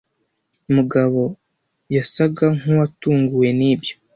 [0.75, 1.23] Mugabo
[1.95, 3.93] yasaga nkuwatunguwe nibyo